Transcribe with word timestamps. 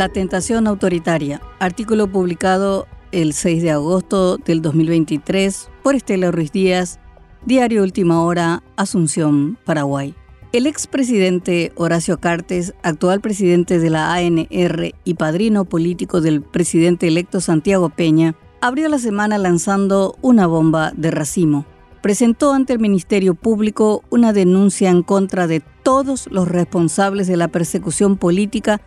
La 0.00 0.08
tentación 0.08 0.66
autoritaria, 0.66 1.42
artículo 1.58 2.10
publicado 2.10 2.86
el 3.12 3.34
6 3.34 3.62
de 3.62 3.70
agosto 3.70 4.38
del 4.38 4.62
2023 4.62 5.68
por 5.82 5.94
Estela 5.94 6.30
Ruiz 6.30 6.52
Díaz, 6.52 6.98
Diario 7.44 7.82
Última 7.82 8.22
Hora, 8.22 8.62
Asunción, 8.76 9.58
Paraguay. 9.66 10.14
El 10.54 10.66
expresidente 10.66 11.72
Horacio 11.74 12.18
Cartes, 12.18 12.72
actual 12.82 13.20
presidente 13.20 13.78
de 13.78 13.90
la 13.90 14.14
ANR 14.14 14.94
y 15.04 15.14
padrino 15.18 15.66
político 15.66 16.22
del 16.22 16.40
presidente 16.40 17.06
electo 17.06 17.42
Santiago 17.42 17.90
Peña, 17.90 18.34
abrió 18.62 18.88
la 18.88 18.98
semana 18.98 19.36
lanzando 19.36 20.16
una 20.22 20.46
bomba 20.46 20.94
de 20.96 21.10
racimo. 21.10 21.66
Presentó 22.00 22.54
ante 22.54 22.72
el 22.72 22.78
Ministerio 22.78 23.34
Público 23.34 24.02
una 24.08 24.32
denuncia 24.32 24.88
en 24.88 25.02
contra 25.02 25.46
de 25.46 25.60
todos 25.82 26.26
los 26.30 26.48
responsables 26.48 27.26
de 27.26 27.36
la 27.36 27.48
persecución 27.48 28.16
política 28.16 28.80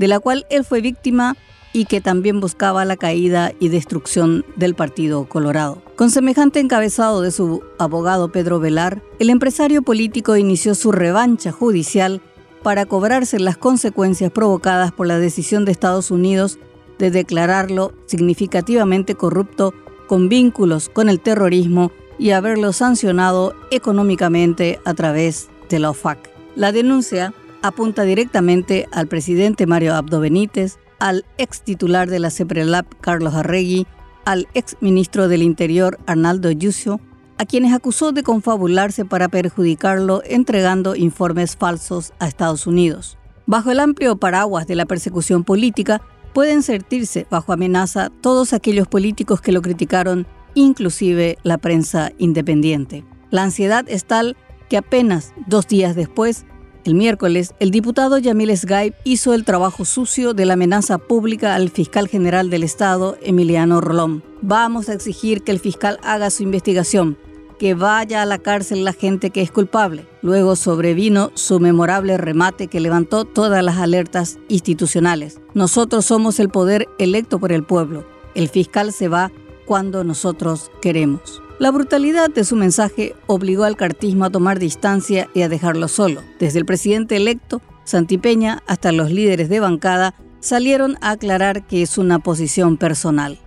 de 0.00 0.08
la 0.08 0.18
cual 0.18 0.46
él 0.48 0.64
fue 0.64 0.80
víctima 0.80 1.36
y 1.74 1.84
que 1.84 2.00
también 2.00 2.40
buscaba 2.40 2.86
la 2.86 2.96
caída 2.96 3.52
y 3.60 3.68
destrucción 3.68 4.46
del 4.56 4.74
Partido 4.74 5.26
Colorado. 5.28 5.82
Con 5.94 6.10
semejante 6.10 6.58
encabezado 6.58 7.20
de 7.20 7.30
su 7.30 7.62
abogado 7.78 8.32
Pedro 8.32 8.58
Velar, 8.58 9.02
el 9.18 9.28
empresario 9.28 9.82
político 9.82 10.38
inició 10.38 10.74
su 10.74 10.90
revancha 10.90 11.52
judicial 11.52 12.22
para 12.62 12.86
cobrarse 12.86 13.38
las 13.38 13.58
consecuencias 13.58 14.32
provocadas 14.32 14.90
por 14.90 15.06
la 15.06 15.18
decisión 15.18 15.66
de 15.66 15.72
Estados 15.72 16.10
Unidos 16.10 16.58
de 16.98 17.10
declararlo 17.10 17.92
significativamente 18.06 19.16
corrupto 19.16 19.74
con 20.06 20.30
vínculos 20.30 20.88
con 20.88 21.10
el 21.10 21.20
terrorismo 21.20 21.92
y 22.18 22.30
haberlo 22.30 22.72
sancionado 22.72 23.54
económicamente 23.70 24.80
a 24.86 24.94
través 24.94 25.50
de 25.68 25.78
la 25.78 25.90
OFAC. 25.90 26.30
La 26.56 26.72
denuncia 26.72 27.34
apunta 27.62 28.04
directamente 28.04 28.88
al 28.92 29.06
presidente 29.06 29.66
Mario 29.66 29.94
Abdo 29.94 30.20
Benítez, 30.20 30.78
al 30.98 31.24
ex 31.38 31.62
titular 31.62 32.08
de 32.08 32.18
la 32.18 32.30
CEPRELAB 32.30 32.86
Carlos 33.00 33.34
Arregui, 33.34 33.86
al 34.24 34.48
ex 34.54 34.76
ministro 34.80 35.28
del 35.28 35.42
Interior 35.42 35.98
Arnaldo 36.06 36.50
Yusio, 36.50 37.00
a 37.38 37.46
quienes 37.46 37.72
acusó 37.72 38.12
de 38.12 38.22
confabularse 38.22 39.04
para 39.04 39.28
perjudicarlo 39.28 40.22
entregando 40.26 40.94
informes 40.94 41.56
falsos 41.56 42.12
a 42.18 42.28
Estados 42.28 42.66
Unidos. 42.66 43.16
Bajo 43.46 43.70
el 43.70 43.80
amplio 43.80 44.16
paraguas 44.16 44.66
de 44.66 44.74
la 44.74 44.84
persecución 44.84 45.42
política, 45.44 46.02
pueden 46.34 46.62
sentirse 46.62 47.26
bajo 47.30 47.52
amenaza 47.52 48.10
todos 48.20 48.52
aquellos 48.52 48.86
políticos 48.86 49.40
que 49.40 49.52
lo 49.52 49.62
criticaron, 49.62 50.26
inclusive 50.54 51.38
la 51.42 51.58
prensa 51.58 52.12
independiente. 52.18 53.04
La 53.30 53.42
ansiedad 53.42 53.84
es 53.88 54.04
tal 54.04 54.36
que 54.68 54.76
apenas 54.76 55.32
dos 55.46 55.66
días 55.66 55.96
después 55.96 56.44
el 56.84 56.94
miércoles, 56.94 57.54
el 57.60 57.70
diputado 57.70 58.18
Yamil 58.18 58.50
Esgaib 58.50 58.94
hizo 59.04 59.34
el 59.34 59.44
trabajo 59.44 59.84
sucio 59.84 60.34
de 60.34 60.46
la 60.46 60.54
amenaza 60.54 60.98
pública 60.98 61.54
al 61.54 61.70
fiscal 61.70 62.08
general 62.08 62.50
del 62.50 62.62
Estado, 62.62 63.16
Emiliano 63.22 63.80
Rolón. 63.80 64.22
Vamos 64.42 64.88
a 64.88 64.94
exigir 64.94 65.42
que 65.42 65.52
el 65.52 65.58
fiscal 65.58 65.98
haga 66.02 66.30
su 66.30 66.42
investigación, 66.42 67.18
que 67.58 67.74
vaya 67.74 68.22
a 68.22 68.26
la 68.26 68.38
cárcel 68.38 68.84
la 68.84 68.94
gente 68.94 69.28
que 69.30 69.42
es 69.42 69.50
culpable. 69.50 70.06
Luego 70.22 70.56
sobrevino 70.56 71.30
su 71.34 71.60
memorable 71.60 72.16
remate 72.16 72.68
que 72.68 72.80
levantó 72.80 73.26
todas 73.26 73.62
las 73.62 73.76
alertas 73.76 74.38
institucionales. 74.48 75.40
Nosotros 75.52 76.06
somos 76.06 76.40
el 76.40 76.48
poder 76.48 76.88
electo 76.98 77.38
por 77.38 77.52
el 77.52 77.64
pueblo. 77.64 78.06
El 78.34 78.48
fiscal 78.48 78.92
se 78.94 79.08
va 79.08 79.30
cuando 79.66 80.04
nosotros 80.04 80.70
queremos. 80.80 81.42
La 81.60 81.70
brutalidad 81.70 82.30
de 82.30 82.44
su 82.44 82.56
mensaje 82.56 83.14
obligó 83.26 83.64
al 83.64 83.76
cartismo 83.76 84.24
a 84.24 84.30
tomar 84.30 84.58
distancia 84.58 85.28
y 85.34 85.42
a 85.42 85.50
dejarlo 85.50 85.88
solo. 85.88 86.22
Desde 86.38 86.58
el 86.58 86.64
presidente 86.64 87.16
electo, 87.16 87.60
Santipeña, 87.84 88.62
hasta 88.66 88.92
los 88.92 89.10
líderes 89.10 89.50
de 89.50 89.60
bancada 89.60 90.14
salieron 90.40 90.96
a 91.02 91.10
aclarar 91.10 91.66
que 91.66 91.82
es 91.82 91.98
una 91.98 92.18
posición 92.18 92.78
personal. 92.78 93.38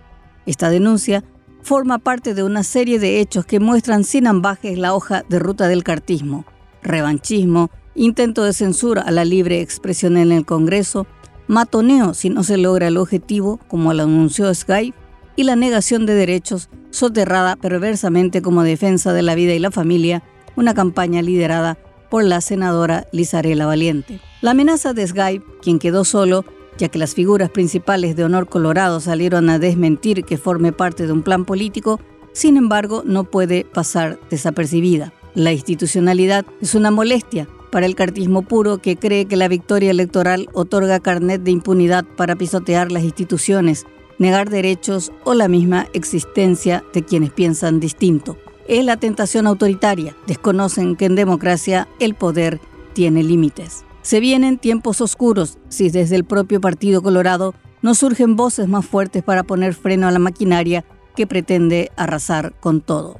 Esta 0.46 0.70
denuncia 0.70 1.24
forma 1.62 1.98
parte 1.98 2.34
de 2.34 2.44
una 2.44 2.62
serie 2.62 3.00
de 3.00 3.18
hechos 3.18 3.46
que 3.46 3.58
muestran 3.58 4.04
sin 4.04 4.28
ambajes 4.28 4.78
la 4.78 4.94
hoja 4.94 5.24
de 5.28 5.40
ruta 5.40 5.66
del 5.66 5.82
cartismo, 5.82 6.44
revanchismo, 6.84 7.72
intento 7.96 8.44
de 8.44 8.52
censura 8.52 9.02
a 9.02 9.10
la 9.10 9.24
libre 9.24 9.60
expresión 9.60 10.16
en 10.18 10.30
el 10.30 10.46
Congreso, 10.46 11.08
matoneo 11.48 12.14
si 12.14 12.30
no 12.30 12.44
se 12.44 12.58
logra 12.58 12.86
el 12.86 12.96
objetivo, 12.96 13.58
como 13.66 13.92
lo 13.92 14.04
anunció 14.04 14.54
Skype, 14.54 15.03
y 15.36 15.44
la 15.44 15.56
negación 15.56 16.06
de 16.06 16.14
derechos 16.14 16.68
soterrada 16.90 17.56
perversamente 17.56 18.42
como 18.42 18.62
defensa 18.62 19.12
de 19.12 19.22
la 19.22 19.34
vida 19.34 19.54
y 19.54 19.58
la 19.58 19.70
familia, 19.70 20.22
una 20.56 20.74
campaña 20.74 21.22
liderada 21.22 21.76
por 22.10 22.24
la 22.24 22.40
senadora 22.40 23.06
Lizarela 23.12 23.66
Valiente. 23.66 24.20
La 24.40 24.52
amenaza 24.52 24.92
de 24.92 25.06
Skype, 25.06 25.44
quien 25.60 25.78
quedó 25.78 26.04
solo, 26.04 26.44
ya 26.78 26.88
que 26.88 26.98
las 26.98 27.14
figuras 27.14 27.50
principales 27.50 28.14
de 28.16 28.24
Honor 28.24 28.48
Colorado 28.48 29.00
salieron 29.00 29.50
a 29.50 29.58
desmentir 29.58 30.24
que 30.24 30.38
forme 30.38 30.72
parte 30.72 31.06
de 31.06 31.12
un 31.12 31.22
plan 31.22 31.44
político, 31.44 32.00
sin 32.32 32.56
embargo 32.56 33.02
no 33.04 33.24
puede 33.24 33.64
pasar 33.64 34.18
desapercibida. 34.30 35.12
La 35.34 35.52
institucionalidad 35.52 36.46
es 36.60 36.74
una 36.76 36.92
molestia 36.92 37.48
para 37.72 37.86
el 37.86 37.96
cartismo 37.96 38.42
puro 38.42 38.78
que 38.78 38.96
cree 38.96 39.26
que 39.26 39.36
la 39.36 39.48
victoria 39.48 39.90
electoral 39.90 40.48
otorga 40.52 41.00
carnet 41.00 41.42
de 41.42 41.50
impunidad 41.50 42.04
para 42.16 42.36
pisotear 42.36 42.92
las 42.92 43.02
instituciones 43.02 43.86
negar 44.18 44.50
derechos 44.50 45.12
o 45.24 45.34
la 45.34 45.48
misma 45.48 45.86
existencia 45.92 46.84
de 46.92 47.02
quienes 47.04 47.30
piensan 47.32 47.80
distinto. 47.80 48.36
Es 48.68 48.84
la 48.84 48.96
tentación 48.96 49.46
autoritaria. 49.46 50.16
Desconocen 50.26 50.96
que 50.96 51.06
en 51.06 51.14
democracia 51.14 51.88
el 52.00 52.14
poder 52.14 52.60
tiene 52.94 53.22
límites. 53.22 53.84
Se 54.02 54.20
vienen 54.20 54.58
tiempos 54.58 55.00
oscuros 55.00 55.58
si 55.68 55.90
desde 55.90 56.16
el 56.16 56.24
propio 56.24 56.60
Partido 56.60 57.02
Colorado 57.02 57.54
no 57.82 57.94
surgen 57.94 58.36
voces 58.36 58.68
más 58.68 58.86
fuertes 58.86 59.22
para 59.22 59.42
poner 59.42 59.74
freno 59.74 60.06
a 60.08 60.10
la 60.10 60.18
maquinaria 60.18 60.84
que 61.14 61.26
pretende 61.26 61.90
arrasar 61.96 62.54
con 62.60 62.80
todo. 62.80 63.18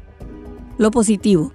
Lo 0.78 0.90
positivo. 0.90 1.52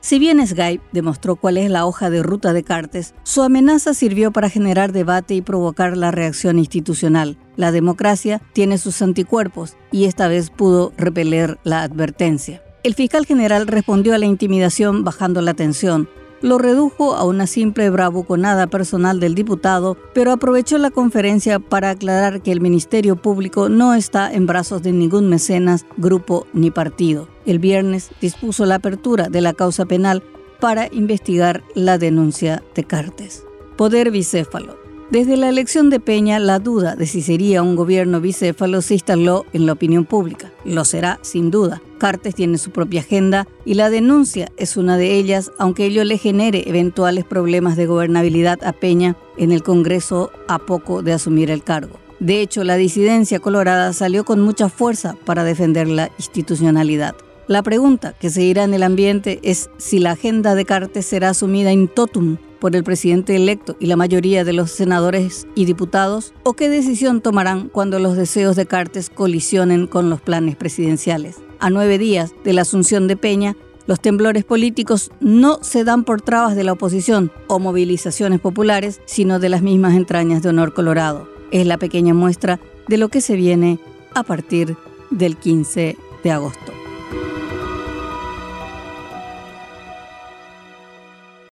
Si 0.00 0.18
bien 0.18 0.46
Skype 0.46 0.82
demostró 0.92 1.36
cuál 1.36 1.58
es 1.58 1.70
la 1.70 1.84
hoja 1.84 2.08
de 2.08 2.22
ruta 2.22 2.52
de 2.54 2.62
Cartes, 2.62 3.14
su 3.22 3.42
amenaza 3.42 3.92
sirvió 3.92 4.30
para 4.30 4.48
generar 4.48 4.92
debate 4.92 5.34
y 5.34 5.42
provocar 5.42 5.96
la 5.96 6.10
reacción 6.10 6.58
institucional. 6.58 7.36
La 7.60 7.72
democracia 7.72 8.40
tiene 8.54 8.78
sus 8.78 9.02
anticuerpos 9.02 9.76
y 9.92 10.06
esta 10.06 10.28
vez 10.28 10.48
pudo 10.48 10.94
repeler 10.96 11.58
la 11.62 11.82
advertencia. 11.82 12.62
El 12.84 12.94
fiscal 12.94 13.26
general 13.26 13.66
respondió 13.66 14.14
a 14.14 14.18
la 14.18 14.24
intimidación 14.24 15.04
bajando 15.04 15.42
la 15.42 15.52
tensión, 15.52 16.08
lo 16.40 16.56
redujo 16.56 17.14
a 17.14 17.24
una 17.24 17.46
simple 17.46 17.90
bravuconada 17.90 18.66
personal 18.66 19.20
del 19.20 19.34
diputado, 19.34 19.98
pero 20.14 20.32
aprovechó 20.32 20.78
la 20.78 20.90
conferencia 20.90 21.58
para 21.58 21.90
aclarar 21.90 22.40
que 22.40 22.50
el 22.50 22.62
Ministerio 22.62 23.16
Público 23.16 23.68
no 23.68 23.92
está 23.92 24.32
en 24.32 24.46
brazos 24.46 24.82
de 24.82 24.92
ningún 24.92 25.28
mecenas, 25.28 25.84
grupo 25.98 26.46
ni 26.54 26.70
partido. 26.70 27.28
El 27.44 27.58
viernes 27.58 28.08
dispuso 28.22 28.64
la 28.64 28.76
apertura 28.76 29.28
de 29.28 29.42
la 29.42 29.52
causa 29.52 29.84
penal 29.84 30.22
para 30.60 30.88
investigar 30.92 31.62
la 31.74 31.98
denuncia 31.98 32.62
de 32.74 32.84
Cartes. 32.84 33.44
Poder 33.76 34.10
bicéfalo. 34.10 34.79
Desde 35.10 35.36
la 35.36 35.48
elección 35.48 35.90
de 35.90 35.98
Peña, 35.98 36.38
la 36.38 36.60
duda 36.60 36.94
de 36.94 37.04
si 37.04 37.20
sería 37.20 37.64
un 37.64 37.74
gobierno 37.74 38.20
bicéfalo 38.20 38.80
se 38.80 38.94
instaló 38.94 39.44
en 39.52 39.66
la 39.66 39.72
opinión 39.72 40.04
pública. 40.04 40.52
Lo 40.64 40.84
será, 40.84 41.18
sin 41.22 41.50
duda. 41.50 41.82
Cartes 41.98 42.36
tiene 42.36 42.58
su 42.58 42.70
propia 42.70 43.00
agenda 43.00 43.48
y 43.64 43.74
la 43.74 43.90
denuncia 43.90 44.52
es 44.56 44.76
una 44.76 44.96
de 44.96 45.16
ellas, 45.16 45.50
aunque 45.58 45.86
ello 45.86 46.04
le 46.04 46.16
genere 46.16 46.62
eventuales 46.68 47.24
problemas 47.24 47.76
de 47.76 47.86
gobernabilidad 47.86 48.62
a 48.62 48.72
Peña 48.72 49.16
en 49.36 49.50
el 49.50 49.64
Congreso 49.64 50.30
a 50.46 50.60
poco 50.60 51.02
de 51.02 51.12
asumir 51.12 51.50
el 51.50 51.64
cargo. 51.64 51.98
De 52.20 52.40
hecho, 52.40 52.62
la 52.62 52.76
disidencia 52.76 53.40
colorada 53.40 53.92
salió 53.92 54.24
con 54.24 54.40
mucha 54.40 54.68
fuerza 54.68 55.16
para 55.24 55.42
defender 55.42 55.88
la 55.88 56.12
institucionalidad. 56.18 57.16
La 57.48 57.64
pregunta 57.64 58.12
que 58.12 58.30
se 58.30 58.42
irá 58.42 58.62
en 58.62 58.74
el 58.74 58.84
ambiente 58.84 59.40
es 59.42 59.70
si 59.76 59.98
la 59.98 60.12
agenda 60.12 60.54
de 60.54 60.64
Cartes 60.64 61.04
será 61.04 61.30
asumida 61.30 61.72
in 61.72 61.88
totum 61.88 62.36
por 62.60 62.76
el 62.76 62.84
presidente 62.84 63.34
electo 63.34 63.76
y 63.80 63.86
la 63.86 63.96
mayoría 63.96 64.44
de 64.44 64.52
los 64.52 64.70
senadores 64.70 65.46
y 65.54 65.64
diputados 65.64 66.32
o 66.44 66.52
qué 66.52 66.68
decisión 66.68 67.20
tomarán 67.20 67.68
cuando 67.68 67.98
los 67.98 68.16
deseos 68.16 68.56
de 68.56 68.66
Cartes 68.66 69.10
colisionen 69.10 69.86
con 69.86 70.10
los 70.10 70.20
planes 70.20 70.56
presidenciales. 70.56 71.38
A 71.58 71.70
nueve 71.70 71.98
días 71.98 72.32
de 72.44 72.52
la 72.52 72.62
asunción 72.62 73.08
de 73.08 73.16
Peña, 73.16 73.56
los 73.86 74.00
temblores 74.00 74.44
políticos 74.44 75.10
no 75.20 75.58
se 75.62 75.82
dan 75.84 76.04
por 76.04 76.22
trabas 76.22 76.54
de 76.54 76.62
la 76.62 76.72
oposición 76.72 77.32
o 77.48 77.58
movilizaciones 77.58 78.38
populares, 78.38 79.00
sino 79.04 79.40
de 79.40 79.48
las 79.48 79.62
mismas 79.62 79.94
entrañas 79.94 80.42
de 80.42 80.50
Honor 80.50 80.74
Colorado. 80.74 81.28
Es 81.50 81.66
la 81.66 81.78
pequeña 81.78 82.14
muestra 82.14 82.60
de 82.86 82.98
lo 82.98 83.08
que 83.08 83.20
se 83.20 83.34
viene 83.34 83.80
a 84.14 84.22
partir 84.22 84.76
del 85.10 85.36
15 85.36 85.96
de 86.22 86.30
agosto. 86.30 86.69